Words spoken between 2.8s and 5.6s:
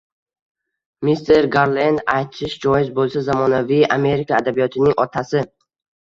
bo‘lsa, zamonaviy Amerika adabiyotining otasi